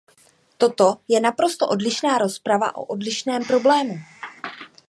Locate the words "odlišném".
2.83-3.43